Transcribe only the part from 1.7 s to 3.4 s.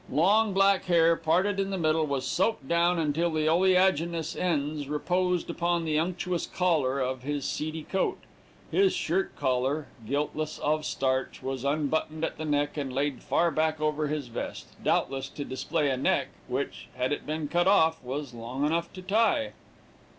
middle, was soaped down until